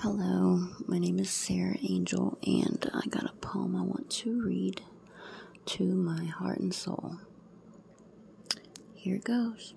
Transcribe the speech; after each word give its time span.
Hello, 0.00 0.68
my 0.86 0.98
name 0.98 1.18
is 1.18 1.30
Sarah 1.30 1.78
Angel, 1.82 2.36
and 2.46 2.86
I 2.92 3.08
got 3.08 3.24
a 3.24 3.32
poem 3.40 3.74
I 3.74 3.80
want 3.80 4.10
to 4.10 4.42
read 4.42 4.82
to 5.64 5.84
my 5.84 6.26
heart 6.26 6.58
and 6.58 6.74
soul. 6.74 7.16
Here 8.94 9.16
it 9.16 9.24
goes. 9.24 9.72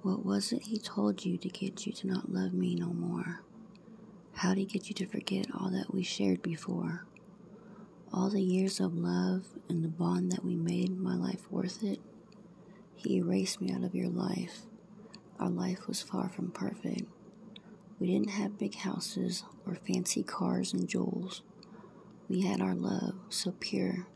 What 0.00 0.24
was 0.24 0.50
it 0.50 0.62
he 0.62 0.78
told 0.78 1.26
you 1.26 1.36
to 1.36 1.48
get 1.50 1.86
you 1.86 1.92
to 1.92 2.06
not 2.06 2.32
love 2.32 2.54
me 2.54 2.74
no 2.74 2.86
more? 2.86 3.42
How 4.32 4.54
did 4.54 4.60
he 4.60 4.64
get 4.64 4.88
you 4.88 4.94
to 4.94 5.06
forget 5.06 5.48
all 5.52 5.68
that 5.68 5.92
we 5.92 6.02
shared 6.02 6.40
before? 6.40 7.04
All 8.14 8.30
the 8.30 8.40
years 8.42 8.80
of 8.80 8.94
love 8.96 9.44
and 9.68 9.84
the 9.84 9.88
bond 9.88 10.32
that 10.32 10.42
we 10.42 10.56
made 10.56 10.98
my 10.98 11.16
life 11.16 11.50
worth 11.50 11.84
it? 11.84 12.00
He 12.94 13.18
erased 13.18 13.60
me 13.60 13.74
out 13.74 13.84
of 13.84 13.94
your 13.94 14.08
life. 14.08 14.62
Our 15.38 15.50
life 15.50 15.86
was 15.86 16.00
far 16.00 16.30
from 16.30 16.50
perfect. 16.50 17.10
We 17.98 18.08
didn't 18.08 18.30
have 18.30 18.58
big 18.58 18.74
houses 18.74 19.44
or 19.66 19.74
fancy 19.74 20.22
cars 20.22 20.72
and 20.74 20.86
jewels. 20.86 21.42
We 22.28 22.42
had 22.42 22.60
our 22.60 22.74
love, 22.74 23.14
so 23.30 23.52
pure, 23.58 24.06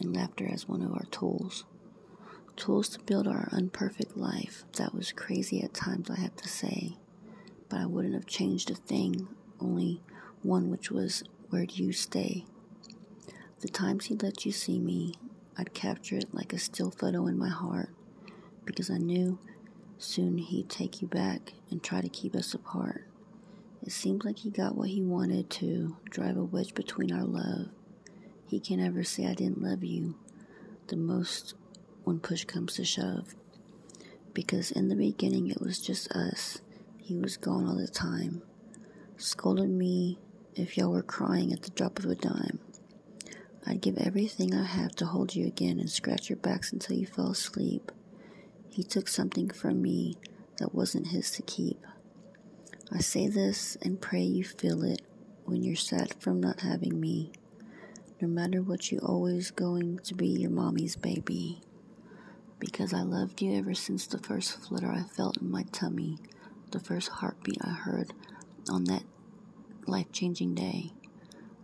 and 0.00 0.14
laughter 0.14 0.46
as 0.46 0.68
one 0.68 0.82
of 0.82 0.92
our 0.92 1.06
tools. 1.10 1.64
Tools 2.56 2.90
to 2.90 3.00
build 3.00 3.26
our 3.26 3.48
unperfect 3.50 4.16
life. 4.16 4.64
That 4.76 4.94
was 4.94 5.12
crazy 5.12 5.62
at 5.62 5.72
times, 5.72 6.10
I 6.10 6.20
have 6.20 6.36
to 6.36 6.48
say. 6.48 6.98
But 7.70 7.80
I 7.80 7.86
wouldn't 7.86 8.14
have 8.14 8.26
changed 8.26 8.70
a 8.70 8.74
thing, 8.74 9.28
only 9.60 10.02
one 10.42 10.70
which 10.70 10.90
was 10.90 11.24
where 11.48 11.64
do 11.64 11.82
you 11.82 11.92
stay? 11.92 12.44
The 13.60 13.68
times 13.68 14.06
he 14.06 14.14
let 14.14 14.44
you 14.44 14.52
see 14.52 14.78
me, 14.78 15.14
I'd 15.56 15.72
capture 15.72 16.16
it 16.16 16.34
like 16.34 16.52
a 16.52 16.58
still 16.58 16.90
photo 16.90 17.26
in 17.26 17.38
my 17.38 17.48
heart 17.48 17.90
because 18.64 18.90
I 18.90 18.98
knew 18.98 19.38
soon 19.98 20.38
he'd 20.38 20.68
take 20.68 21.00
you 21.00 21.08
back 21.08 21.52
and 21.70 21.82
try 21.82 22.00
to 22.00 22.08
keep 22.08 22.34
us 22.34 22.54
apart. 22.54 23.06
It 23.84 23.90
seems 23.90 24.24
like 24.24 24.38
he 24.38 24.50
got 24.50 24.76
what 24.76 24.90
he 24.90 25.02
wanted 25.02 25.50
to 25.50 25.96
drive 26.08 26.36
a 26.36 26.44
wedge 26.44 26.74
between 26.74 27.12
our 27.12 27.24
love. 27.24 27.68
He 28.46 28.60
can 28.60 28.78
never 28.78 29.02
say 29.02 29.26
I 29.26 29.34
didn't 29.34 29.62
love 29.62 29.82
you 29.82 30.14
the 30.86 30.96
most 30.96 31.54
when 32.04 32.20
push 32.20 32.44
comes 32.44 32.74
to 32.74 32.84
shove. 32.84 33.34
Because 34.34 34.70
in 34.70 34.88
the 34.88 34.94
beginning 34.94 35.48
it 35.48 35.60
was 35.60 35.80
just 35.80 36.12
us. 36.12 36.60
He 36.98 37.16
was 37.16 37.36
gone 37.36 37.66
all 37.66 37.76
the 37.76 37.88
time. 37.88 38.42
Scolded 39.16 39.70
me 39.70 40.18
if 40.54 40.76
y'all 40.76 40.92
were 40.92 41.02
crying 41.02 41.52
at 41.52 41.62
the 41.62 41.70
drop 41.70 41.98
of 41.98 42.06
a 42.06 42.14
dime. 42.14 42.60
I'd 43.66 43.80
give 43.80 43.98
everything 43.98 44.54
I 44.54 44.64
have 44.64 44.94
to 44.96 45.06
hold 45.06 45.34
you 45.34 45.46
again 45.46 45.78
and 45.80 45.90
scratch 45.90 46.28
your 46.28 46.36
backs 46.36 46.72
until 46.72 46.96
you 46.96 47.06
fell 47.06 47.30
asleep. 47.30 47.90
He 48.68 48.82
took 48.82 49.08
something 49.08 49.50
from 49.50 49.82
me 49.82 50.16
that 50.58 50.74
wasn't 50.74 51.08
his 51.08 51.30
to 51.32 51.42
keep. 51.42 51.84
I 52.94 52.98
say 52.98 53.26
this 53.26 53.78
and 53.80 54.02
pray 54.02 54.22
you 54.22 54.44
feel 54.44 54.84
it 54.84 55.00
when 55.46 55.62
you're 55.62 55.76
sad 55.76 56.14
from 56.20 56.40
not 56.40 56.60
having 56.60 57.00
me. 57.00 57.32
No 58.20 58.28
matter 58.28 58.60
what, 58.60 58.92
you 58.92 58.98
always 58.98 59.50
going 59.50 59.98
to 60.00 60.14
be 60.14 60.28
your 60.28 60.50
mommy's 60.50 60.94
baby. 60.94 61.62
Because 62.58 62.92
I 62.92 63.00
loved 63.00 63.40
you 63.40 63.56
ever 63.56 63.72
since 63.72 64.06
the 64.06 64.18
first 64.18 64.58
flutter 64.60 64.92
I 64.92 65.04
felt 65.04 65.38
in 65.38 65.50
my 65.50 65.64
tummy, 65.72 66.18
the 66.70 66.80
first 66.80 67.08
heartbeat 67.08 67.58
I 67.62 67.70
heard 67.70 68.12
on 68.68 68.84
that 68.84 69.04
life 69.86 70.12
changing 70.12 70.54
day. 70.54 70.92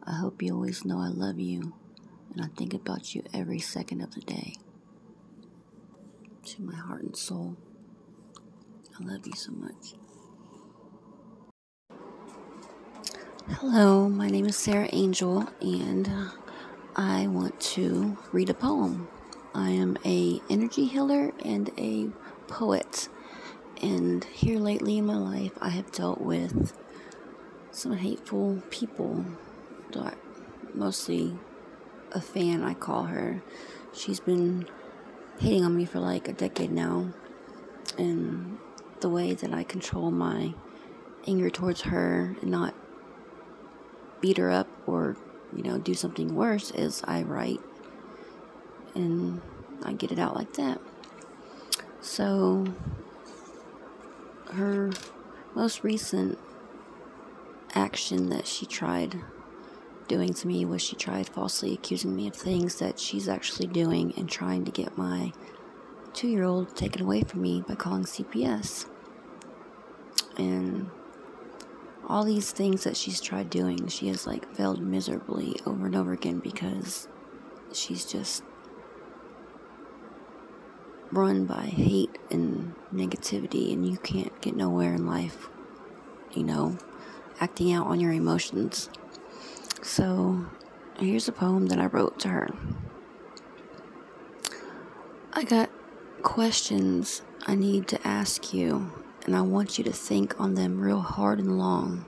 I 0.05 0.15
hope 0.15 0.43
you 0.43 0.55
always 0.55 0.87
know 0.87 0.99
I 0.99 1.09
love 1.09 1.39
you, 1.39 1.75
and 2.33 2.43
I 2.43 2.49
think 2.57 2.73
about 2.73 3.15
you 3.15 3.23
every 3.35 3.59
second 3.59 4.01
of 4.01 4.15
the 4.15 4.23
day. 4.23 4.55
To 6.47 6.63
my 6.63 6.75
heart 6.75 7.03
and 7.03 7.17
soul, 7.17 7.59
I 8.99 9.05
love 9.05 9.27
you 9.27 9.35
so 9.35 9.53
much. 9.53 9.95
Hello, 13.51 14.11
my 14.11 14.29
name 14.29 14.45
is 14.45 14.57
Sarah 14.57 14.91
Angel, 14.93 15.49
and 15.63 16.07
uh, 16.07 16.29
I 16.95 17.29
want 17.29 17.59
to 17.61 18.19
read 18.31 18.51
a 18.51 18.55
poem. 18.55 19.09
I 19.55 19.71
am 19.71 19.97
a 20.05 20.43
energy 20.51 20.85
healer 20.85 21.33
and 21.43 21.71
a 21.79 22.09
poet, 22.47 23.09
and 23.81 24.23
here 24.25 24.59
lately 24.59 24.99
in 24.99 25.07
my 25.07 25.17
life, 25.17 25.53
I 25.63 25.71
have 25.71 25.91
dealt 25.91 26.21
with 26.21 26.77
some 27.71 27.97
hateful 27.97 28.63
people. 28.69 29.25
Mostly 30.75 31.39
a 32.13 32.21
fan, 32.21 32.63
I 32.63 32.75
call 32.75 33.05
her. 33.05 33.43
She's 33.95 34.21
been 34.21 34.69
hating 35.39 35.65
on 35.65 35.75
me 35.75 35.87
for 35.87 36.01
like 36.01 36.29
a 36.29 36.35
decade 36.35 36.71
now, 36.71 37.15
and 37.97 38.59
the 39.01 39.09
way 39.09 39.33
that 39.33 39.55
I 39.55 39.65
control 39.65 40.11
my 40.11 40.53
anger 41.27 41.49
towards 41.49 41.81
her 41.81 42.37
and 42.43 42.51
not 42.51 42.75
beat 44.21 44.37
her 44.39 44.51
up 44.51 44.69
or, 44.87 45.17
you 45.55 45.63
know, 45.63 45.79
do 45.79 45.95
something 45.95 46.35
worse 46.35 46.71
is 46.71 47.03
I 47.05 47.23
write 47.23 47.61
and 48.95 49.41
I 49.83 49.93
get 49.93 50.13
it 50.13 50.19
out 50.19 50.35
like 50.35 50.55
that. 50.55 50.81
So, 52.01 52.67
her 54.53 54.91
most 55.55 55.85
recent 55.85 56.39
action 57.75 58.31
that 58.31 58.47
she 58.47 58.67
tried 58.67 59.21
doing 60.09 60.33
to 60.33 60.47
me 60.47 60.65
was 60.65 60.81
she 60.81 60.97
tried 60.97 61.29
falsely 61.29 61.75
accusing 61.75 62.17
me 62.17 62.29
of 62.29 62.35
things 62.35 62.79
that 62.79 62.99
she's 62.99 63.29
actually 63.29 63.67
doing 63.67 64.15
and 64.17 64.29
trying 64.29 64.65
to 64.65 64.71
get 64.71 64.97
my 64.97 65.33
two 66.15 66.29
year 66.29 66.45
old 66.45 66.75
taken 66.75 67.03
away 67.03 67.23
from 67.23 67.43
me 67.43 67.63
by 67.67 67.75
calling 67.75 68.05
CPS. 68.05 68.87
And 70.37 70.91
all 72.09 72.25
these 72.25 72.51
things 72.51 72.85
that 72.85 72.97
she's 72.97 73.21
tried 73.21 73.51
doing, 73.51 73.87
she 73.89 74.09
has 74.09 74.27
like 74.27 74.51
failed 74.55 74.81
miserably 74.81 75.57
over 75.67 75.87
and 75.87 75.95
over 75.95 76.13
again 76.13 76.39
because 76.39 77.07
she's 77.73 78.07
just 78.07 78.43
run 81.13 81.45
by 81.45 81.63
hate 81.63 82.17
and 82.31 82.75
negativity, 82.95 83.73
and 83.73 83.87
you 83.87 83.97
can't 83.99 84.41
get 84.41 84.57
nowhere 84.57 84.95
in 84.95 85.07
life, 85.07 85.49
you 86.35 86.43
know, 86.43 86.77
acting 87.41 87.73
out 87.73 87.87
on 87.87 88.01
your 88.01 88.13
emotions. 88.13 88.89
So, 89.83 90.47
here's 90.99 91.29
a 91.29 91.33
poem 91.33 91.67
that 91.67 91.79
I 91.79 91.87
wrote 91.87 92.19
to 92.21 92.29
her. 92.29 92.49
I 95.33 95.45
got 95.45 95.71
questions 96.23 97.23
I 97.47 97.55
need 97.55 97.87
to 97.89 98.07
ask 98.07 98.53
you 98.53 98.91
and 99.29 99.37
I 99.37 99.43
want 99.43 99.77
you 99.77 99.85
to 99.85 99.93
think 99.93 100.41
on 100.41 100.55
them 100.55 100.81
real 100.81 101.01
hard 101.01 101.39
and 101.39 101.59
long. 101.59 102.07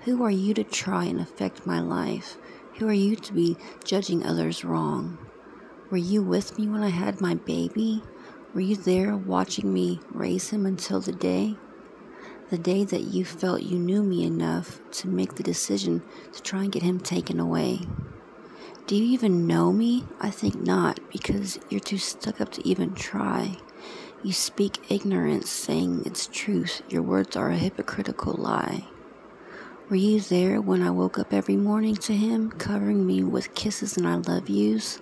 Who 0.00 0.24
are 0.24 0.30
you 0.30 0.54
to 0.54 0.64
try 0.64 1.04
and 1.04 1.20
affect 1.20 1.68
my 1.68 1.78
life? 1.78 2.36
Who 2.78 2.88
are 2.88 2.92
you 2.92 3.14
to 3.14 3.32
be 3.32 3.56
judging 3.84 4.26
others 4.26 4.64
wrong? 4.64 5.18
Were 5.88 5.98
you 5.98 6.20
with 6.20 6.58
me 6.58 6.66
when 6.66 6.82
I 6.82 6.88
had 6.88 7.20
my 7.20 7.36
baby? 7.36 8.02
Were 8.54 8.60
you 8.60 8.74
there 8.74 9.16
watching 9.16 9.72
me 9.72 10.00
raise 10.10 10.50
him 10.50 10.66
until 10.66 11.00
the 11.00 11.12
day? 11.12 11.54
The 12.50 12.58
day 12.58 12.82
that 12.86 13.02
you 13.02 13.24
felt 13.24 13.62
you 13.62 13.78
knew 13.78 14.02
me 14.02 14.24
enough 14.24 14.80
to 14.94 15.06
make 15.06 15.36
the 15.36 15.44
decision 15.44 16.02
to 16.32 16.42
try 16.42 16.64
and 16.64 16.72
get 16.72 16.82
him 16.82 16.98
taken 16.98 17.38
away. 17.38 17.82
Do 18.88 18.96
you 18.96 19.04
even 19.12 19.46
know 19.46 19.72
me? 19.72 20.06
I 20.20 20.30
think 20.30 20.56
not, 20.56 20.98
because 21.12 21.60
you're 21.70 21.78
too 21.78 21.98
stuck 21.98 22.40
up 22.40 22.50
to 22.54 22.66
even 22.66 22.94
try. 22.94 23.58
You 24.24 24.32
speak 24.32 24.88
ignorance, 24.88 25.50
saying 25.50 26.04
it's 26.06 26.28
truth. 26.28 26.80
Your 26.88 27.02
words 27.02 27.34
are 27.34 27.50
a 27.50 27.56
hypocritical 27.56 28.34
lie. 28.34 28.84
Were 29.90 29.96
you 29.96 30.20
there 30.20 30.60
when 30.60 30.80
I 30.80 30.90
woke 30.90 31.18
up 31.18 31.32
every 31.32 31.56
morning 31.56 31.96
to 31.96 32.14
him, 32.14 32.52
covering 32.52 33.04
me 33.04 33.24
with 33.24 33.56
kisses 33.56 33.96
and 33.96 34.06
I 34.06 34.14
love 34.14 34.48
yous? 34.48 35.00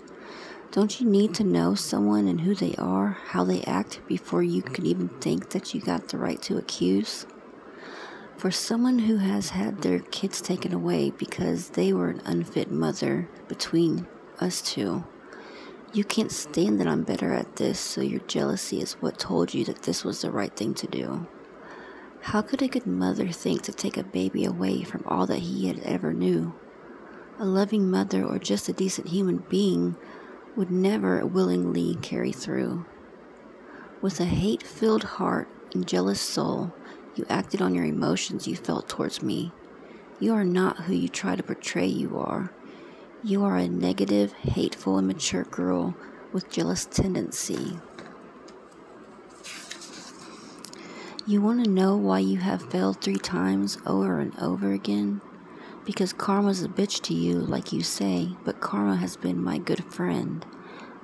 Don't 0.72 0.98
you 0.98 1.06
need 1.06 1.34
to 1.34 1.44
know 1.44 1.75
someone 1.75 2.28
and 2.28 2.41
who 2.41 2.54
they 2.54 2.75
are, 2.76 3.19
how 3.26 3.44
they 3.44 3.60
act, 3.64 4.00
before 4.06 4.42
you 4.42 4.62
can 4.62 4.86
even 4.86 5.10
think 5.10 5.50
that 5.50 5.75
you 5.75 5.82
got 5.82 6.09
the 6.09 6.16
right 6.16 6.41
to 6.42 6.56
accuse? 6.56 7.26
For 8.39 8.50
someone 8.50 9.00
who 9.00 9.18
has 9.18 9.50
had 9.50 9.83
their 9.83 9.98
kids 9.98 10.41
taken 10.41 10.72
away 10.72 11.10
because 11.10 11.68
they 11.68 11.92
were 11.92 12.09
an 12.09 12.22
unfit 12.24 12.71
mother 12.71 13.28
between 13.48 14.06
us 14.41 14.62
two, 14.62 15.04
you 15.92 16.04
can't 16.04 16.31
stand 16.31 16.81
that 16.81 16.87
I'm 16.87 17.03
better 17.03 17.33
at 17.33 17.57
this, 17.57 17.81
so 17.81 18.01
your 18.01 18.21
jealousy 18.21 18.81
is 18.81 18.92
what 18.95 19.19
told 19.19 19.53
you 19.53 19.65
that 19.65 19.83
this 19.83 20.04
was 20.04 20.22
the 20.22 20.31
right 20.31 20.54
thing 20.54 20.75
to 20.75 20.87
do. 20.87 21.27
How 22.22 22.42
could 22.42 22.63
a 22.63 22.69
good 22.69 22.87
mother 22.87 23.28
think 23.28 23.63
to 23.63 23.72
take 23.72 23.97
a 23.97 24.04
baby 24.04 24.45
away 24.45 24.84
from 24.84 25.03
all 25.07 25.27
that 25.27 25.39
he 25.41 25.66
had 25.66 25.81
ever 25.81 26.13
knew? 26.13 26.54
A 27.39 27.45
loving 27.45 27.91
mother 27.91 28.25
or 28.25 28.39
just 28.39 28.69
a 28.69 28.72
decent 28.72 29.09
human 29.09 29.39
being 29.48 29.97
would 30.54 30.71
never 30.71 31.25
willingly 31.25 31.97
carry 31.97 32.33
through. 32.33 32.84
With 34.01 34.21
a 34.21 34.27
hate 34.27 34.63
filled 34.63 35.04
heart 35.04 35.48
and 35.75 35.89
jealous 35.89 36.21
soul, 36.21 36.72
you 37.16 37.27
acted 37.28 37.60
on 37.60 37.75
your 37.75 37.84
emotions 37.84 38.47
you 38.47 38.54
felt 38.54 38.89
towards 38.89 39.22
me. 39.22 39.53
You 40.21 40.34
are 40.34 40.45
not 40.45 40.84
who 40.84 40.95
you 40.95 41.09
try 41.09 41.34
to 41.34 41.42
portray 41.42 41.87
you 41.87 42.19
are. 42.19 42.53
You 43.22 43.44
are 43.44 43.58
a 43.58 43.68
negative, 43.68 44.32
hateful, 44.32 44.98
immature 44.98 45.44
girl 45.44 45.94
with 46.32 46.50
jealous 46.50 46.86
tendency. 46.86 47.76
You 51.26 51.42
want 51.42 51.62
to 51.62 51.70
know 51.70 51.98
why 51.98 52.20
you 52.20 52.38
have 52.38 52.70
failed 52.70 53.02
three 53.02 53.18
times 53.18 53.76
over 53.84 54.20
and 54.20 54.34
over 54.38 54.72
again? 54.72 55.20
Because 55.84 56.14
karma's 56.14 56.62
a 56.62 56.68
bitch 56.68 57.02
to 57.02 57.14
you, 57.14 57.40
like 57.40 57.74
you 57.74 57.82
say, 57.82 58.30
but 58.42 58.60
karma 58.60 58.96
has 58.96 59.18
been 59.18 59.44
my 59.44 59.58
good 59.58 59.84
friend. 59.84 60.46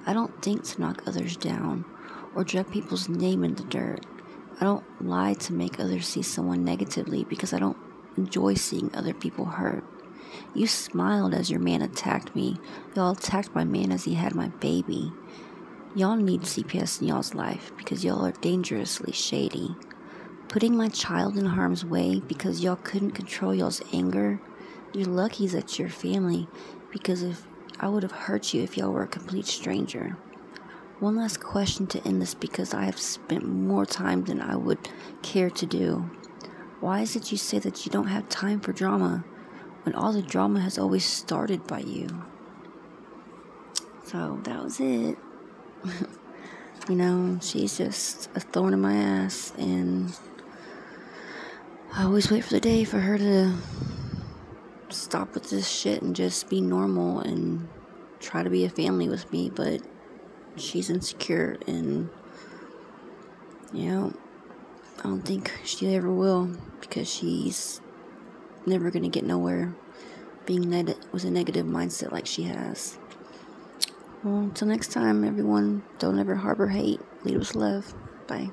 I 0.07 0.15
don't 0.15 0.43
think 0.43 0.65
to 0.65 0.81
knock 0.81 1.03
others 1.07 1.37
down 1.37 1.85
or 2.35 2.45
drag 2.45 2.71
people's 2.71 3.11
name 3.11 3.45
in 3.45 3.57
the 3.57 3.65
dirt. 3.65 4.07
I 4.59 4.65
don't 4.65 5.07
lie 5.07 5.35
to 5.35 5.53
make 5.53 5.79
others 5.79 6.09
see 6.09 6.23
someone 6.23 6.65
negatively 6.65 7.25
because 7.25 7.53
I 7.53 7.59
don't 7.59 7.77
enjoy 8.17 8.55
seeing 8.55 8.91
other 8.95 9.13
people 9.13 9.45
hurt. 9.45 9.85
You 10.55 10.67
smiled 10.67 11.35
as 11.35 11.51
your 11.51 11.61
man 11.61 11.83
attacked 11.83 12.35
me. 12.35 12.59
Y'all 12.95 13.13
attacked 13.13 13.55
my 13.55 13.65
man 13.65 13.93
as 13.93 14.05
he 14.05 14.15
had 14.15 14.35
my 14.35 14.49
baby. 14.49 15.13
Y'all 15.95 16.17
need 16.17 16.43
CPS 16.43 17.01
in 17.01 17.09
y'all's 17.09 17.35
life 17.35 17.73
because 17.77 18.05
y'all 18.05 18.25
are 18.25 18.33
dangerously 18.33 19.13
shady. 19.13 19.75
Putting 20.49 20.77
my 20.77 20.89
child 20.89 21.37
in 21.37 21.47
harm's 21.47 21.85
way 21.85 22.21
because 22.21 22.63
y'all 22.63 22.77
couldn't 22.77 23.13
control 23.13 23.55
y'all's 23.55 23.83
anger. 23.93 24.41
You're 24.93 25.07
lucky 25.07 25.47
that 25.49 25.79
you're 25.79 25.89
family 25.89 26.49
because 26.91 27.23
if 27.23 27.47
I 27.79 27.89
would 27.89 28.03
have 28.03 28.13
hurt 28.13 28.55
you 28.55 28.63
if 28.63 28.77
y'all 28.77 28.93
were 28.93 29.03
a 29.03 29.09
complete 29.09 29.47
stranger. 29.47 30.17
One 30.99 31.17
last 31.17 31.41
question 31.41 31.87
to 31.89 32.03
end 32.07 32.23
this 32.23 32.33
because 32.33 32.73
I 32.73 32.85
have 32.85 32.99
spent 32.99 33.47
more 33.47 33.85
time 33.85 34.25
than 34.25 34.41
I 34.41 34.57
would 34.57 34.89
care 35.23 35.51
to 35.51 35.67
do. 35.67 36.09
Why 36.81 37.01
is 37.01 37.17
it 37.17 37.31
you 37.31 37.37
say 37.37 37.59
that 37.59 37.85
you 37.85 37.93
don't 37.93 38.07
have 38.07 38.29
time 38.31 38.61
for 38.61 38.73
drama 38.73 39.25
when 39.87 39.95
all 39.95 40.13
the 40.13 40.21
drama 40.21 40.59
has 40.61 40.79
always 40.79 41.05
started 41.05 41.65
by 41.69 41.79
you? 41.79 42.09
So 44.05 44.41
that 44.43 44.65
was 44.65 44.81
it. 44.81 45.17
you 46.89 46.97
know, 46.97 47.39
she's 47.41 47.79
just 47.79 48.29
a 48.35 48.41
thorn 48.41 48.75
in 48.75 48.81
my 48.81 48.97
ass, 48.97 49.53
and 49.57 50.13
I 51.95 52.03
always 52.03 52.33
wait 52.33 52.43
for 52.43 52.51
the 52.51 52.61
day 52.61 52.83
for 52.83 52.99
her 52.99 53.17
to 53.17 53.55
stop 54.89 55.35
with 55.35 55.51
this 55.51 55.69
shit 55.69 56.03
and 56.03 56.17
just 56.17 56.51
be 56.51 56.61
normal 56.61 57.21
and 57.21 57.69
try 58.19 58.43
to 58.43 58.51
be 58.51 58.65
a 58.65 58.69
family 58.69 59.09
with 59.09 59.31
me, 59.31 59.51
but 59.51 59.83
she's 60.57 60.91
insecure 60.91 61.59
and 61.67 62.09
you 63.75 63.91
know 63.91 64.13
I 65.01 65.03
don't 65.03 65.21
think 65.21 65.53
she 65.65 65.95
ever 65.95 66.11
will 66.11 66.51
because 66.81 67.13
she's 67.13 67.83
never 68.67 68.91
gonna 68.91 69.09
get 69.09 69.25
nowhere 69.25 69.75
being 70.45 70.71
neg- 70.71 70.97
with 71.13 71.25
a 71.25 71.31
negative 71.31 71.67
mindset 71.67 72.13
like 72.13 72.27
she 72.27 72.45
has. 72.45 72.99
Well, 74.23 74.39
until 74.39 74.69
next 74.69 74.93
time, 74.93 75.25
everyone, 75.25 75.83
don't 75.99 76.19
ever 76.19 76.35
harbor 76.37 76.69
hate. 76.69 77.01
Lead 77.25 77.39
with 77.39 77.55
love. 77.55 77.95
Bye. 78.27 78.51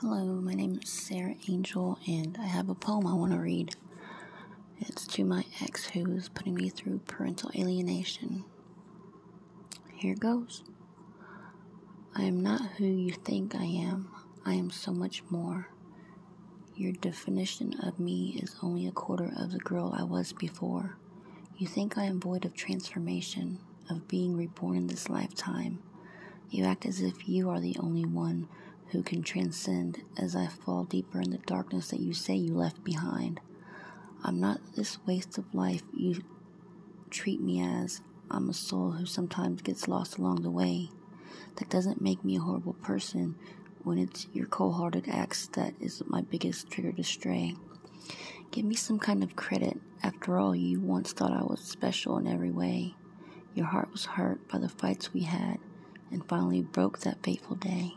Hello, 0.00 0.24
my 0.40 0.54
name 0.54 0.78
is 0.82 0.88
Sarah 0.88 1.34
Angel, 1.48 1.98
and 2.06 2.36
I 2.40 2.46
have 2.46 2.68
a 2.68 2.74
poem 2.74 3.06
I 3.06 3.14
want 3.14 3.32
to 3.32 3.38
read. 3.38 3.74
It's 4.78 5.06
to 5.08 5.24
my 5.24 5.44
ex 5.62 5.86
who 5.86 6.10
is 6.12 6.28
putting 6.28 6.54
me 6.54 6.70
through 6.70 7.00
parental 7.06 7.50
alienation. 7.54 8.44
Here 9.94 10.14
goes. 10.14 10.62
I 12.14 12.22
am 12.22 12.40
not 12.40 12.62
who 12.78 12.86
you 12.86 13.12
think 13.12 13.54
I 13.54 13.64
am. 13.64 14.08
I 14.44 14.54
am 14.54 14.70
so 14.70 14.92
much 14.92 15.22
more. 15.28 15.68
Your 16.80 16.92
definition 16.92 17.74
of 17.82 18.00
me 18.00 18.40
is 18.42 18.56
only 18.62 18.86
a 18.86 18.90
quarter 18.90 19.30
of 19.36 19.52
the 19.52 19.58
girl 19.58 19.94
I 19.94 20.02
was 20.02 20.32
before. 20.32 20.96
You 21.58 21.66
think 21.66 21.98
I 21.98 22.04
am 22.04 22.18
void 22.18 22.46
of 22.46 22.54
transformation, 22.54 23.58
of 23.90 24.08
being 24.08 24.34
reborn 24.34 24.78
in 24.78 24.86
this 24.86 25.10
lifetime. 25.10 25.80
You 26.48 26.64
act 26.64 26.86
as 26.86 27.02
if 27.02 27.28
you 27.28 27.50
are 27.50 27.60
the 27.60 27.76
only 27.78 28.06
one 28.06 28.48
who 28.92 29.02
can 29.02 29.22
transcend 29.22 30.00
as 30.16 30.34
I 30.34 30.46
fall 30.46 30.84
deeper 30.84 31.20
in 31.20 31.32
the 31.32 31.36
darkness 31.44 31.90
that 31.90 32.00
you 32.00 32.14
say 32.14 32.34
you 32.34 32.54
left 32.54 32.82
behind. 32.82 33.40
I'm 34.24 34.40
not 34.40 34.62
this 34.74 35.04
waste 35.04 35.36
of 35.36 35.54
life 35.54 35.82
you 35.94 36.24
treat 37.10 37.42
me 37.42 37.60
as. 37.60 38.00
I'm 38.30 38.48
a 38.48 38.54
soul 38.54 38.92
who 38.92 39.04
sometimes 39.04 39.60
gets 39.60 39.86
lost 39.86 40.16
along 40.16 40.40
the 40.40 40.50
way. 40.50 40.88
That 41.56 41.68
doesn't 41.68 42.00
make 42.00 42.24
me 42.24 42.36
a 42.36 42.40
horrible 42.40 42.72
person 42.72 43.34
when 43.84 43.98
it's 43.98 44.26
your 44.32 44.46
cold 44.46 44.74
hearted 44.74 45.08
acts 45.08 45.46
that 45.48 45.74
is 45.80 46.02
my 46.06 46.20
biggest 46.20 46.70
trigger 46.70 46.92
to 46.92 47.04
stray. 47.04 47.54
Give 48.50 48.64
me 48.64 48.74
some 48.74 48.98
kind 48.98 49.22
of 49.22 49.36
credit. 49.36 49.80
After 50.02 50.38
all, 50.38 50.54
you 50.54 50.80
once 50.80 51.12
thought 51.12 51.32
I 51.32 51.42
was 51.42 51.60
special 51.60 52.18
in 52.18 52.26
every 52.26 52.50
way. 52.50 52.94
Your 53.54 53.66
heart 53.66 53.90
was 53.92 54.04
hurt 54.04 54.46
by 54.48 54.58
the 54.58 54.68
fights 54.68 55.12
we 55.12 55.22
had 55.22 55.58
and 56.10 56.26
finally 56.26 56.62
broke 56.62 57.00
that 57.00 57.22
fateful 57.22 57.56
day. 57.56 57.94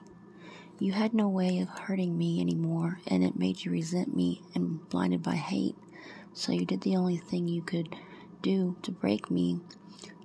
You 0.80 0.94
had 0.94 1.14
no 1.14 1.30
way 1.30 1.60
of 1.60 1.70
hurting 1.70 2.18
me 2.18 2.42
anymore, 2.42 3.00
and 3.08 3.24
it 3.24 3.38
made 3.38 3.64
you 3.64 3.72
resent 3.72 4.16
me 4.16 4.42
and 4.54 4.88
blinded 4.90 5.24
by 5.24 5.36
hate. 5.36 5.76
So 6.34 6.52
you 6.52 6.66
did 6.66 6.82
the 6.82 6.96
only 6.98 7.18
thing 7.18 7.48
you 7.48 7.62
could 7.62 7.96
do 8.42 8.76
to 8.82 8.92
break 8.92 9.32
me 9.32 9.62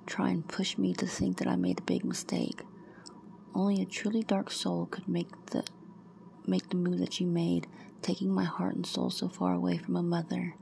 try 0.09 0.31
and 0.31 0.49
push 0.49 0.79
me 0.79 0.95
to 0.95 1.07
think 1.07 1.37
that 1.37 1.47
I 1.47 1.57
made 1.57 1.79
a 1.79 1.83
big 1.83 2.05
mistake. 2.05 2.63
Only 3.59 3.83
a 3.83 3.87
truly 3.87 4.23
dark 4.23 4.53
soul 4.53 4.87
could 4.87 5.09
make 5.09 5.47
the 5.47 5.65
make 6.47 6.69
the 6.69 6.77
move 6.77 7.01
that 7.01 7.19
you 7.19 7.27
made, 7.27 7.67
taking 8.03 8.31
my 8.31 8.45
heart 8.45 8.77
and 8.77 8.87
soul 8.87 9.11
so 9.11 9.29
far 9.29 9.53
away 9.53 9.79
from 9.79 9.97
a 9.97 10.03
mother. 10.03 10.55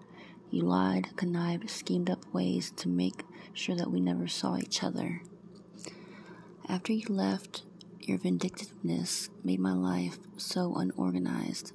You 0.51 0.63
lied, 0.63 1.15
connived, 1.15 1.69
schemed 1.69 2.09
up 2.09 2.25
ways 2.33 2.71
to 2.77 2.89
make 2.89 3.23
sure 3.53 3.77
that 3.77 3.91
we 3.91 4.01
never 4.01 4.27
saw 4.29 4.57
each 4.57 4.83
other. 4.83 5.21
After 6.71 6.95
you 6.95 7.05
left, 7.11 7.65
your 8.01 8.17
vindictiveness 8.17 9.29
made 9.45 9.61
my 9.61 9.75
life 9.75 10.19
so 10.39 10.75
unorganized. 10.75 11.75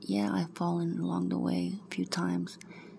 Yeah, 0.00 0.32
I've 0.32 0.56
fallen 0.56 0.98
along 0.98 1.28
the 1.28 1.38
way 1.38 1.74
a 1.86 1.94
few 1.94 2.06
times 2.06 2.56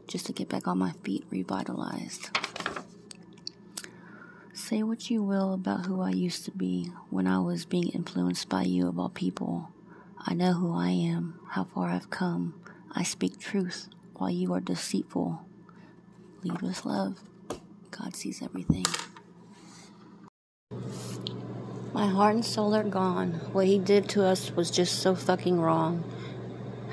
just 0.07 0.27
to 0.27 0.33
get 0.33 0.49
back 0.49 0.67
on 0.67 0.77
my 0.77 0.91
feet 1.03 1.25
revitalized. 1.31 2.29
Say 4.67 4.81
what 4.81 5.11
you 5.11 5.21
will 5.21 5.53
about 5.53 5.85
who 5.85 6.01
I 6.01 6.09
used 6.09 6.43
to 6.45 6.51
be 6.51 6.89
when 7.11 7.27
I 7.27 7.37
was 7.37 7.65
being 7.65 7.89
influenced 7.89 8.49
by 8.49 8.63
you, 8.63 8.87
of 8.87 8.97
all 8.97 9.09
people. 9.09 9.69
I 10.19 10.33
know 10.33 10.53
who 10.53 10.73
I 10.73 10.89
am, 10.89 11.39
how 11.49 11.65
far 11.65 11.89
I've 11.89 12.09
come. 12.09 12.59
I 12.91 13.03
speak 13.03 13.37
truth 13.37 13.89
while 14.15 14.31
you 14.31 14.55
are 14.55 14.59
deceitful. 14.59 15.45
Lead 16.41 16.63
with 16.63 16.83
love. 16.83 17.19
God 17.91 18.15
sees 18.15 18.41
everything. 18.41 18.85
My 21.93 22.07
heart 22.07 22.33
and 22.33 22.43
soul 22.43 22.73
are 22.73 22.83
gone. 22.83 23.33
What 23.53 23.67
he 23.67 23.77
did 23.77 24.09
to 24.09 24.25
us 24.25 24.49
was 24.49 24.71
just 24.71 24.97
so 24.97 25.13
fucking 25.13 25.61
wrong. 25.61 26.03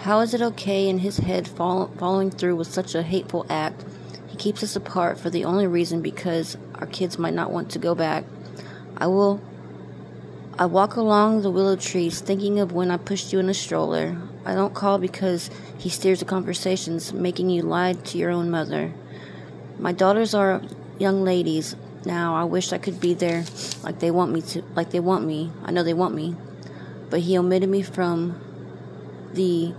How 0.00 0.20
is 0.20 0.34
it 0.34 0.42
okay 0.42 0.90
in 0.90 0.98
his 0.98 1.16
head 1.16 1.48
follow- 1.48 1.90
following 1.96 2.30
through 2.30 2.56
with 2.56 2.70
such 2.70 2.94
a 2.94 3.02
hateful 3.02 3.46
act? 3.48 3.82
Keeps 4.42 4.64
us 4.64 4.74
apart 4.74 5.20
for 5.20 5.30
the 5.30 5.44
only 5.44 5.68
reason 5.68 6.02
because 6.02 6.56
our 6.74 6.86
kids 6.88 7.16
might 7.16 7.32
not 7.32 7.52
want 7.52 7.70
to 7.70 7.78
go 7.78 7.94
back. 7.94 8.24
I 8.96 9.06
will. 9.06 9.40
I 10.58 10.66
walk 10.66 10.96
along 10.96 11.42
the 11.42 11.50
willow 11.52 11.76
trees 11.76 12.20
thinking 12.20 12.58
of 12.58 12.72
when 12.72 12.90
I 12.90 12.96
pushed 12.96 13.32
you 13.32 13.38
in 13.38 13.48
a 13.48 13.54
stroller. 13.54 14.16
I 14.44 14.56
don't 14.56 14.74
call 14.74 14.98
because 14.98 15.48
he 15.78 15.88
steers 15.88 16.18
the 16.18 16.24
conversations, 16.24 17.12
making 17.12 17.50
you 17.50 17.62
lie 17.62 17.92
to 17.92 18.18
your 18.18 18.32
own 18.32 18.50
mother. 18.50 18.92
My 19.78 19.92
daughters 19.92 20.34
are 20.34 20.60
young 20.98 21.22
ladies 21.22 21.76
now. 22.04 22.34
I 22.34 22.42
wish 22.42 22.72
I 22.72 22.78
could 22.78 22.98
be 22.98 23.14
there 23.14 23.44
like 23.84 24.00
they 24.00 24.10
want 24.10 24.32
me 24.32 24.42
to, 24.42 24.64
like 24.74 24.90
they 24.90 24.98
want 24.98 25.24
me. 25.24 25.52
I 25.64 25.70
know 25.70 25.84
they 25.84 25.94
want 25.94 26.16
me. 26.16 26.34
But 27.10 27.20
he 27.20 27.38
omitted 27.38 27.68
me 27.68 27.82
from 27.82 28.40
the 29.34 29.72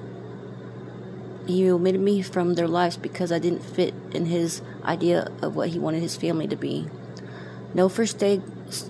he 1.46 1.70
omitted 1.70 2.02
me 2.02 2.22
from 2.22 2.54
their 2.54 2.68
lives 2.68 2.98
because 2.98 3.32
I 3.32 3.40
didn't 3.40 3.64
fit 3.64 3.94
in 4.12 4.26
his 4.26 4.62
idea 4.84 5.32
of 5.42 5.56
what 5.56 5.70
he 5.70 5.80
wanted 5.80 6.02
his 6.02 6.16
family 6.16 6.48
to 6.48 6.56
be. 6.56 6.88
No 7.74 7.90
first 7.90 8.18
day, 8.18 8.42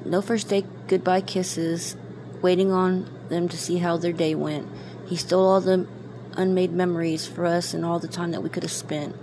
no 0.05 0.21
first 0.21 0.49
day 0.49 0.65
goodbye 0.87 1.21
kisses, 1.21 1.95
waiting 2.41 2.71
on 2.71 3.09
them 3.29 3.49
to 3.49 3.57
see 3.57 3.77
how 3.77 3.97
their 3.97 4.13
day 4.13 4.35
went. 4.35 4.67
He 5.07 5.15
stole 5.15 5.47
all 5.47 5.61
the 5.61 5.87
unmade 6.33 6.71
memories 6.71 7.25
for 7.25 7.45
us 7.45 7.73
and 7.73 7.85
all 7.85 7.99
the 7.99 8.07
time 8.07 8.31
that 8.31 8.43
we 8.43 8.49
could 8.49 8.63
have 8.63 8.71
spent. 8.71 9.15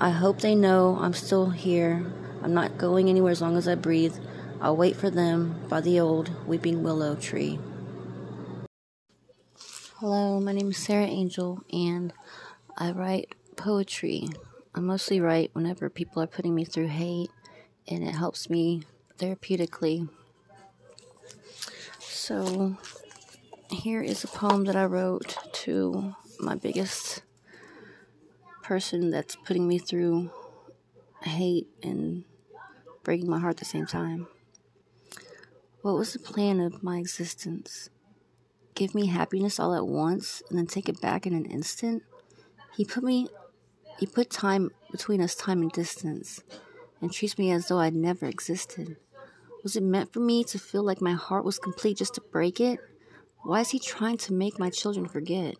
I 0.00 0.10
hope 0.10 0.40
they 0.40 0.54
know 0.54 0.98
I'm 1.00 1.12
still 1.12 1.50
here. 1.50 2.06
I'm 2.42 2.54
not 2.54 2.78
going 2.78 3.08
anywhere 3.08 3.32
as 3.32 3.42
long 3.42 3.56
as 3.56 3.68
I 3.68 3.74
breathe. 3.74 4.14
I'll 4.60 4.76
wait 4.76 4.96
for 4.96 5.10
them 5.10 5.60
by 5.68 5.80
the 5.80 6.00
old 6.00 6.30
weeping 6.46 6.82
willow 6.82 7.14
tree. 7.14 7.58
Hello, 10.00 10.38
my 10.38 10.52
name 10.52 10.70
is 10.70 10.76
Sarah 10.76 11.06
Angel, 11.06 11.60
and 11.72 12.12
I 12.78 12.92
write 12.92 13.34
poetry. 13.56 14.28
I 14.74 14.78
mostly 14.80 15.20
write 15.20 15.50
whenever 15.52 15.90
people 15.90 16.22
are 16.22 16.28
putting 16.28 16.54
me 16.54 16.64
through 16.64 16.86
hate, 16.86 17.30
and 17.88 18.04
it 18.04 18.14
helps 18.14 18.48
me 18.48 18.84
therapeutically. 19.18 20.08
So, 21.98 22.76
here 23.70 24.00
is 24.00 24.22
a 24.22 24.28
poem 24.28 24.64
that 24.66 24.76
I 24.76 24.84
wrote 24.84 25.36
to 25.64 26.14
my 26.38 26.54
biggest 26.54 27.22
person 28.62 29.10
that's 29.10 29.34
putting 29.34 29.66
me 29.66 29.78
through 29.78 30.30
hate 31.22 31.66
and 31.82 32.22
breaking 33.02 33.28
my 33.28 33.40
heart 33.40 33.56
at 33.56 33.56
the 33.58 33.64
same 33.64 33.86
time. 33.86 34.28
What 35.82 35.96
was 35.96 36.12
the 36.12 36.20
plan 36.20 36.60
of 36.60 36.82
my 36.82 36.98
existence? 36.98 37.90
give 38.78 38.94
me 38.94 39.06
happiness 39.06 39.58
all 39.58 39.74
at 39.74 39.88
once 39.88 40.40
and 40.48 40.56
then 40.56 40.66
take 40.66 40.88
it 40.88 41.00
back 41.00 41.26
in 41.26 41.34
an 41.34 41.44
instant. 41.46 42.00
He 42.76 42.84
put 42.84 43.02
me 43.02 43.28
he 43.98 44.06
put 44.06 44.30
time 44.30 44.70
between 44.92 45.20
us 45.20 45.34
time 45.34 45.60
and 45.60 45.72
distance 45.72 46.40
and 47.00 47.12
treats 47.12 47.36
me 47.36 47.50
as 47.50 47.68
though 47.68 47.78
I'd 47.78 47.94
never 47.94 48.26
existed. 48.26 48.96
Was 49.62 49.74
it 49.74 49.82
meant 49.82 50.12
for 50.12 50.20
me 50.20 50.44
to 50.44 50.58
feel 50.58 50.84
like 50.84 51.00
my 51.00 51.14
heart 51.14 51.44
was 51.44 51.58
complete 51.58 51.96
just 51.96 52.14
to 52.14 52.20
break 52.20 52.60
it? 52.60 52.78
Why 53.42 53.60
is 53.60 53.70
he 53.70 53.78
trying 53.78 54.18
to 54.18 54.32
make 54.32 54.58
my 54.58 54.70
children 54.70 55.08
forget? 55.08 55.56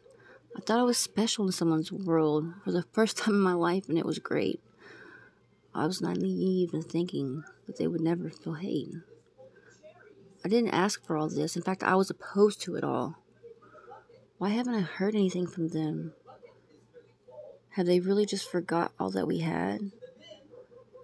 I 0.57 0.61
thought 0.61 0.79
I 0.79 0.85
was 0.85 0.99
special 0.99 1.47
in 1.47 1.53
someone's 1.53 1.93
world 1.93 2.53
for 2.65 2.73
the 2.73 2.85
first 2.93 3.17
time 3.19 3.35
in 3.35 3.41
my 3.41 3.55
life 3.55 3.89
and 3.89 3.99
it 3.99 4.07
was 4.07 4.19
great. 4.19 4.61
I 5.75 5.87
was 5.87 6.01
naive 6.01 6.75
in 6.75 6.83
thinking 6.83 7.45
that 7.67 7.77
they 7.77 7.87
would 7.87 8.01
never 8.01 8.31
feel 8.31 8.55
hate. 8.55 8.89
I 10.45 10.49
didn't 10.49 10.71
ask 10.71 11.05
for 11.05 11.17
all 11.17 11.29
this. 11.29 11.57
In 11.57 11.63
fact, 11.63 11.83
I 11.83 11.95
was 11.95 12.11
opposed 12.11 12.61
to 12.63 12.77
it 12.77 12.85
all. 12.85 13.17
Why 14.39 14.51
haven't 14.51 14.75
I 14.75 14.81
heard 14.81 15.15
anything 15.15 15.47
from 15.47 15.69
them? 15.69 16.15
Have 17.79 17.87
they 17.87 18.01
really 18.01 18.27
just 18.27 18.51
forgot 18.51 18.91
all 18.99 19.13
that 19.13 19.29
we 19.29 19.39
had? 19.39 19.93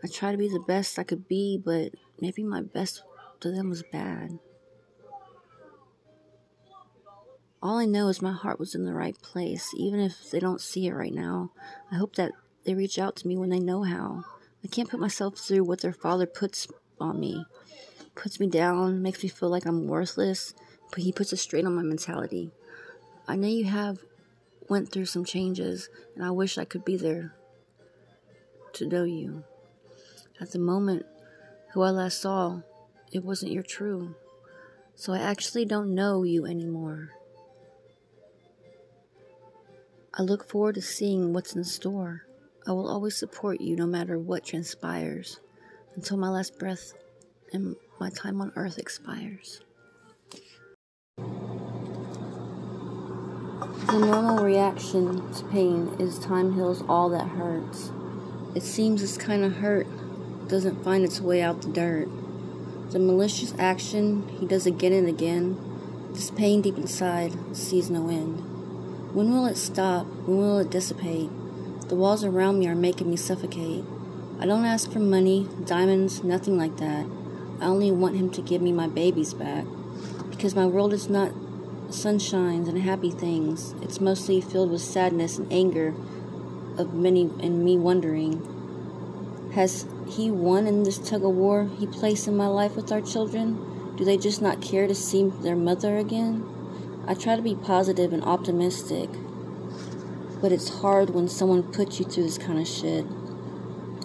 I 0.03 0.09
tried 0.09 0.33
to 0.33 0.39
be 0.39 0.49
the 0.49 0.59
best 0.59 0.99
I 0.99 1.05
could 1.05 1.29
be, 1.29 1.57
but 1.57 1.93
maybe 2.21 2.43
my 2.43 2.63
best 2.63 3.05
to 3.39 3.53
them 3.53 3.71
was 3.71 3.85
bad. 3.93 4.41
All 7.63 7.79
I 7.79 7.85
know 7.85 8.09
is 8.09 8.21
my 8.21 8.33
heart 8.33 8.59
was 8.59 8.75
in 8.75 8.87
the 8.87 8.93
right 8.93 9.17
place, 9.23 9.73
even 9.77 10.01
if 10.01 10.33
they 10.33 10.41
don't 10.41 10.61
see 10.61 10.89
it 10.89 10.95
right 10.95 11.15
now. 11.15 11.53
I 11.93 11.95
hope 11.95 12.17
that 12.17 12.33
they 12.65 12.75
reach 12.75 12.99
out 12.99 13.15
to 13.19 13.29
me 13.29 13.37
when 13.37 13.51
they 13.51 13.61
know 13.61 13.85
how. 13.85 14.25
I 14.65 14.67
can't 14.67 14.91
put 14.91 14.99
myself 14.99 15.39
through 15.39 15.63
what 15.63 15.81
their 15.81 15.93
father 15.93 16.27
puts 16.27 16.67
on 17.01 17.21
me. 17.21 17.47
Puts 18.17 18.41
me 18.41 18.49
down, 18.49 19.01
makes 19.01 19.23
me 19.23 19.29
feel 19.29 19.49
like 19.49 19.65
I'm 19.65 19.87
worthless, 19.87 20.55
but 20.91 21.05
he 21.05 21.13
puts 21.13 21.33
a 21.33 21.37
strain 21.37 21.67
on 21.67 21.77
my 21.77 21.83
mentality. 21.83 22.51
I 23.29 23.37
know 23.37 23.47
you 23.47 23.67
have 23.67 24.01
went 24.69 24.91
through 24.91 25.07
some 25.07 25.25
changes, 25.25 25.89
and 26.15 26.25
I 26.25 26.31
wish 26.31 26.59
I 26.59 26.65
could 26.65 26.85
be 26.85 26.97
there 26.97 27.35
to 28.75 28.87
know 28.87 29.05
you. 29.05 29.45
At 30.41 30.53
the 30.53 30.59
moment, 30.59 31.07
who 31.73 31.83
I 31.83 31.91
last 31.91 32.21
saw, 32.21 32.61
it 33.13 33.25
wasn't 33.25 33.53
your 33.53 33.63
true. 33.63 34.15
So 34.95 35.13
I 35.13 35.19
actually 35.19 35.65
don't 35.65 35.95
know 35.95 36.23
you 36.23 36.47
anymore. 36.47 37.11
I 40.13 40.23
look 40.23 40.49
forward 40.49 40.77
to 40.77 40.83
seeing 40.83 41.33
what's 41.33 41.57
in 41.57 41.65
store. 41.65 42.23
I 42.67 42.73
will 42.73 42.89
always 42.89 43.17
support 43.17 43.61
you 43.61 43.75
no 43.75 43.87
matter 43.87 44.19
what 44.19 44.45
transpires 44.45 45.41
until 45.97 46.17
my 46.17 46.29
last 46.29 46.59
breath 46.59 46.95
and 47.53 47.75
my 47.99 48.11
time 48.11 48.41
on 48.41 48.53
earth 48.55 48.79
expires. 48.79 49.61
The 53.65 53.99
normal 53.99 54.45
reaction 54.45 55.33
to 55.33 55.45
pain 55.45 55.97
is 55.99 56.19
time 56.19 56.55
heals 56.55 56.83
all 56.87 57.09
that 57.11 57.29
hurts. 57.29 57.93
It 58.55 58.63
seems 58.63 59.01
this 59.01 59.17
kind 59.17 59.43
of 59.43 59.57
hurt 59.57 59.87
doesn't 60.49 60.85
find 60.85 61.03
its 61.03 61.21
way 61.21 61.41
out 61.41 61.63
the 61.63 61.69
dirt. 61.69 62.09
The 62.91 62.99
malicious 62.99 63.55
action 63.59 64.29
he 64.39 64.47
does 64.47 64.67
again 64.67 64.93
and 64.93 65.09
again, 65.09 65.59
this 66.13 66.31
pain 66.31 66.61
deep 66.61 66.77
inside 66.77 67.33
sees 67.57 67.89
no 67.89 68.09
end. 68.09 69.15
When 69.15 69.33
will 69.33 69.47
it 69.47 69.57
stop? 69.57 70.07
When 70.27 70.37
will 70.37 70.59
it 70.59 70.71
dissipate? 70.71 71.31
The 71.89 71.97
walls 71.97 72.23
around 72.23 72.59
me 72.59 72.69
are 72.69 72.75
making 72.75 73.09
me 73.09 73.17
suffocate. 73.17 73.85
I 74.41 74.47
don't 74.47 74.67
ask 74.67 74.93
for 74.93 74.99
money, 74.99 75.49
diamonds, 75.65 76.23
nothing 76.23 76.59
like 76.59 76.77
that. 76.77 77.07
I 77.61 77.67
only 77.67 77.91
want 77.91 78.17
him 78.17 78.29
to 78.31 78.43
give 78.43 78.61
me 78.61 78.73
my 78.73 78.89
babies 78.89 79.33
back. 79.33 79.65
Because 80.29 80.55
my 80.55 80.67
world 80.67 80.93
is 80.93 81.09
not 81.09 81.33
sunshines 81.89 82.69
and 82.69 82.79
happy 82.79 83.11
things. 83.11 83.75
It's 83.83 84.01
mostly 84.01 84.41
filled 84.41 84.71
with 84.71 84.83
sadness 84.83 85.39
and 85.39 85.53
anger 85.53 85.95
of 86.77 86.95
many 86.95 87.23
and 87.41 87.65
me 87.65 87.77
wondering 87.77 88.55
has 89.55 89.87
he 90.09 90.33
won 90.33 90.67
in 90.67 90.83
this 90.83 90.99
tug 90.99 91.25
of 91.25 91.33
war 91.33 91.71
he 91.79 91.87
placed 91.87 92.27
in 92.27 92.37
my 92.37 92.49
life 92.49 92.75
with 92.75 92.91
our 92.91 93.01
children? 93.01 93.95
Do 93.97 94.05
they 94.05 94.17
just 94.17 94.43
not 94.43 94.61
care 94.61 94.89
to 94.89 94.95
see 94.97 95.29
their 95.29 95.55
mother 95.55 95.97
again? 95.97 96.45
I 97.07 97.15
try 97.15 97.37
to 97.37 97.43
be 97.43 97.55
positive 97.55 98.13
and 98.13 98.25
optimistic, 98.25 99.09
but 100.41 100.51
it's 100.51 100.81
hard 100.81 101.11
when 101.11 101.29
someone 101.29 101.63
puts 101.63 102.01
you 102.01 102.05
through 102.05 102.25
this 102.25 102.39
kind 102.39 102.59
of 102.59 102.67
shit. 102.67 103.07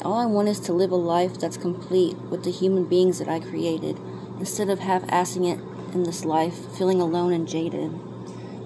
All 0.03 0.19
I 0.19 0.27
want 0.27 0.49
is 0.49 0.59
to 0.61 0.73
live 0.73 0.91
a 0.91 0.95
life 0.95 1.39
that's 1.39 1.57
complete 1.57 2.15
with 2.29 2.43
the 2.43 2.51
human 2.51 2.85
beings 2.85 3.17
that 3.17 3.27
I 3.27 3.39
created, 3.39 3.99
instead 4.37 4.69
of 4.69 4.79
half 4.79 5.01
assing 5.07 5.51
it 5.51 5.59
in 5.93 6.03
this 6.03 6.25
life, 6.25 6.75
feeling 6.77 7.01
alone 7.01 7.33
and 7.33 7.47
jaded. 7.47 7.91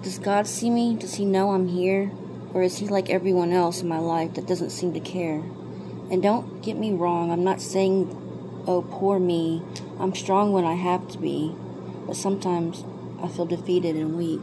Does 0.02 0.18
God 0.18 0.46
see 0.46 0.70
me? 0.70 0.96
Does 0.96 1.14
He 1.14 1.24
know 1.24 1.50
I'm 1.50 1.68
here? 1.68 2.10
Or 2.52 2.62
is 2.62 2.78
He 2.78 2.88
like 2.88 3.10
everyone 3.10 3.52
else 3.52 3.80
in 3.80 3.88
my 3.88 3.98
life 3.98 4.34
that 4.34 4.46
doesn't 4.46 4.70
seem 4.70 4.92
to 4.94 5.00
care? 5.00 5.42
And 6.10 6.22
don't 6.22 6.62
get 6.62 6.76
me 6.76 6.92
wrong, 6.92 7.30
I'm 7.30 7.44
not 7.44 7.60
saying, 7.60 8.64
oh, 8.66 8.82
poor 8.82 9.18
me. 9.18 9.62
I'm 9.98 10.14
strong 10.14 10.52
when 10.52 10.64
I 10.64 10.74
have 10.74 11.08
to 11.08 11.18
be, 11.18 11.54
but 12.06 12.16
sometimes 12.16 12.84
I 13.22 13.28
feel 13.28 13.46
defeated 13.46 13.96
and 13.96 14.16
weak. 14.16 14.42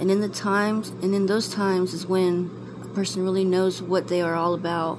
And 0.00 0.10
in 0.10 0.20
the 0.20 0.28
times, 0.28 0.88
and 0.88 1.14
in 1.14 1.26
those 1.26 1.48
times 1.48 1.92
is 1.92 2.06
when 2.06 2.50
a 2.82 2.88
person 2.88 3.22
really 3.22 3.44
knows 3.44 3.82
what 3.82 4.08
they 4.08 4.22
are 4.22 4.34
all 4.34 4.54
about, 4.54 4.98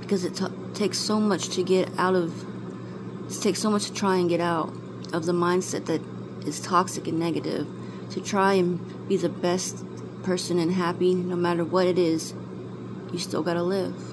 because 0.00 0.24
it 0.24 0.34
t- 0.34 0.46
takes 0.74 0.98
so 0.98 1.20
much 1.20 1.48
to 1.50 1.62
get 1.62 1.88
out 1.96 2.14
of. 2.14 2.44
It 3.30 3.40
takes 3.40 3.60
so 3.60 3.70
much 3.70 3.86
to 3.86 3.94
try 3.94 4.16
and 4.16 4.28
get 4.28 4.40
out 4.40 4.74
of 5.12 5.26
the 5.26 5.32
mindset 5.32 5.86
that 5.86 6.00
is 6.46 6.60
toxic 6.60 7.06
and 7.06 7.18
negative. 7.18 7.66
To 8.10 8.20
try 8.20 8.54
and 8.54 9.08
be 9.08 9.16
the 9.16 9.28
best 9.28 9.84
person 10.22 10.58
and 10.58 10.72
happy, 10.72 11.14
no 11.14 11.36
matter 11.36 11.64
what 11.64 11.86
it 11.86 11.98
is, 11.98 12.34
you 13.12 13.18
still 13.18 13.42
gotta 13.42 13.62
live. 13.62 14.11